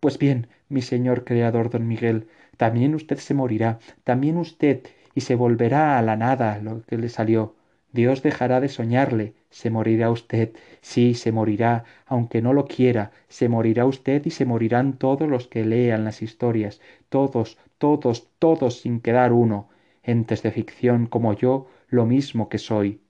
Pues 0.00 0.18
bien, 0.18 0.48
mi 0.68 0.82
señor 0.82 1.24
creador 1.24 1.70
don 1.70 1.88
Miguel, 1.88 2.28
también 2.56 2.94
usted 2.94 3.18
se 3.18 3.34
morirá, 3.34 3.80
también 4.04 4.36
usted, 4.36 4.84
y 5.14 5.22
se 5.22 5.34
volverá 5.34 5.98
a 5.98 6.02
la 6.02 6.16
nada 6.16 6.60
lo 6.62 6.82
que 6.82 6.96
le 6.98 7.08
salió. 7.08 7.55
Dios 7.96 8.22
dejará 8.22 8.60
de 8.60 8.68
soñarle, 8.68 9.34
se 9.50 9.70
morirá 9.70 10.10
usted, 10.10 10.54
sí, 10.82 11.14
se 11.14 11.32
morirá, 11.32 11.84
aunque 12.06 12.40
no 12.42 12.52
lo 12.52 12.66
quiera, 12.66 13.10
se 13.28 13.48
morirá 13.48 13.86
usted 13.86 14.24
y 14.24 14.30
se 14.30 14.44
morirán 14.44 14.98
todos 14.98 15.28
los 15.28 15.48
que 15.48 15.64
lean 15.64 16.04
las 16.04 16.22
historias, 16.22 16.80
todos, 17.08 17.58
todos, 17.78 18.28
todos 18.38 18.80
sin 18.82 19.00
quedar 19.00 19.32
uno, 19.32 19.68
entes 20.04 20.42
de 20.44 20.52
ficción 20.52 21.06
como 21.06 21.32
yo, 21.32 21.66
lo 21.88 22.06
mismo 22.06 22.48
que 22.48 22.58
soy. 22.58 23.00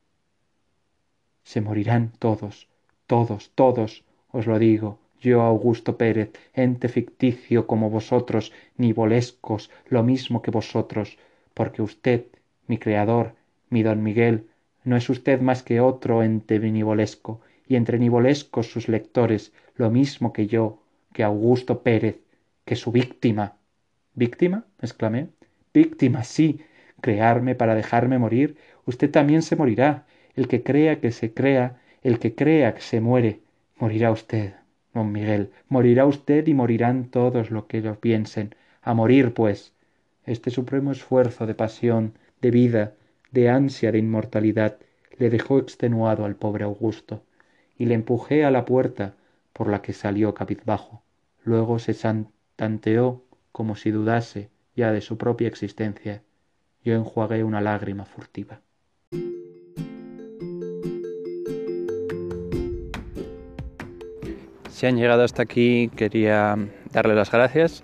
Se 1.43 1.61
morirán 1.61 2.13
todos, 2.19 2.69
todos, 3.07 3.51
todos, 3.55 4.05
os 4.31 4.47
lo 4.47 4.59
digo, 4.59 5.01
yo 5.21 5.43
Augusto 5.43 5.99
Pérez, 5.99 6.31
ente 6.55 6.89
ficticio 6.89 7.67
como 7.67 7.91
vosotros, 7.91 8.53
nivolescos, 8.77 9.71
lo 9.89 10.03
mismo 10.03 10.43
que 10.43 10.51
vosotros, 10.51 11.19
porque 11.55 11.83
usted, 11.83 12.27
mi 12.69 12.79
creador, 12.79 13.35
mi 13.69 13.83
don 13.83 14.03
Miguel, 14.03 14.47
no 14.87 14.97
es 14.97 15.11
usted 15.11 15.41
más 15.41 15.65
que 15.65 15.81
otro 15.81 16.23
ente 16.23 16.61
nivolesco, 16.61 17.41
y 17.67 17.75
entre 17.75 17.99
nivolescos 17.99 18.71
sus 18.71 18.89
lectores, 18.89 19.53
lo 19.75 19.91
mismo 19.91 20.33
que 20.33 20.47
yo, 20.47 20.81
que 21.13 21.25
Augusto 21.25 21.83
Pérez, 21.83 22.21
que 22.65 22.77
su 22.77 22.93
víctima. 22.93 23.57
¿Víctima? 24.15 24.65
exclamé. 24.81 25.27
Víctima, 25.75 26.23
sí. 26.23 26.61
Crearme 27.01 27.57
para 27.57 27.75
dejarme 27.75 28.19
morir. 28.19 28.57
Usted 28.87 29.11
también 29.11 29.43
se 29.43 29.57
morirá. 29.57 30.07
El 30.37 30.47
que 30.47 30.63
crea 30.63 31.01
que 31.01 31.11
se 31.11 31.35
crea, 31.35 31.81
el 32.05 32.21
que 32.21 32.37
crea 32.37 32.75
que 32.75 32.81
se 32.81 33.01
muere, 33.01 33.41
morirá 33.79 34.13
usted, 34.13 34.55
don 34.95 35.11
Miguel. 35.11 35.51
Morirá 35.69 36.07
usted 36.07 36.47
y 36.47 36.55
morirán 36.55 37.07
todos 37.11 37.51
los 37.51 37.65
que 37.65 37.81
lo 37.81 37.99
piensen. 37.99 38.55
A 38.83 38.95
morir, 38.95 39.35
pues. 39.35 39.73
Este 40.27 40.51
supremo 40.51 40.93
esfuerzo 40.93 41.45
de 41.47 41.55
pasión, 41.55 42.13
de 42.41 42.53
vida, 42.53 42.95
de 43.37 43.51
ansia 43.51 43.93
de 43.93 43.99
inmortalidad 43.99 44.79
le 45.19 45.29
dejó 45.29 45.59
extenuado 45.59 46.25
al 46.25 46.37
pobre 46.37 46.65
Augusto, 46.65 47.23
y 47.77 47.85
le 47.85 47.93
empujé 47.93 48.47
a 48.47 48.51
la 48.51 48.65
puerta 48.65 49.15
por 49.53 49.69
la 49.69 49.83
que 49.83 49.93
salió 49.93 50.33
cabizbajo. 50.33 51.03
Luego 51.45 51.79
se 51.79 51.95
tanteó 52.57 53.25
como 53.53 53.77
si 53.77 53.91
dudase 53.91 54.49
ya 54.75 54.91
de 54.91 55.03
su 55.03 55.19
propia 55.19 55.49
existencia. 55.49 56.23
Yo 56.83 56.95
enjuagué 56.95 57.45
una 57.45 57.61
lágrima 57.61 58.07
furtiva. 58.07 58.63
Si 64.71 64.87
han 64.87 64.97
llegado 64.97 65.25
hasta 65.25 65.43
aquí, 65.43 65.91
quería 65.95 66.57
darle 66.91 67.15
las 67.15 67.31
gracias 67.31 67.83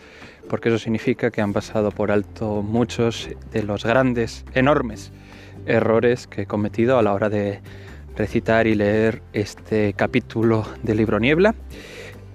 porque 0.49 0.71
eso 0.71 0.79
significa 0.79 1.31
que 1.31 1.43
han 1.43 1.53
pasado 1.53 1.91
por 1.91 2.11
alto 2.11 2.63
muchos 2.63 3.29
de 3.53 3.63
los 3.63 3.85
grandes, 3.85 4.47
enormes 4.55 5.13
errores 5.67 6.27
que 6.27 6.43
he 6.43 6.47
cometido 6.47 6.99
a 6.99 7.03
la 7.03 7.13
hora 7.13 7.29
de 7.29 7.61
recitar 8.17 8.67
y 8.67 8.75
leer 8.75 9.23
este 9.33 9.95
capítulo 9.95 10.67
del 10.83 10.99
libro 10.99 11.19
Niebla. 11.19 11.55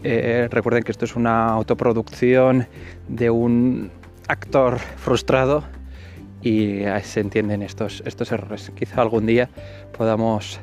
Eh, 0.03 0.47
recuerden 0.51 0.83
que 0.83 0.91
esto 0.91 1.05
es 1.05 1.15
una 1.15 1.47
autoproducción 1.49 2.67
de 3.07 3.29
un 3.29 3.91
actor 4.27 4.79
frustrado 4.79 5.63
y 6.41 6.81
se 7.03 7.19
entienden 7.19 7.61
estos, 7.61 8.03
estos 8.05 8.31
errores. 8.31 8.71
Quizá 8.75 9.01
algún 9.01 9.25
día 9.25 9.49
podamos 9.97 10.59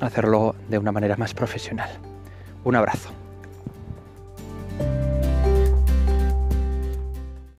hacerlo 0.00 0.54
de 0.68 0.78
una 0.78 0.92
manera 0.92 1.16
más 1.16 1.34
profesional. 1.34 1.90
Un 2.64 2.76
abrazo. 2.76 3.19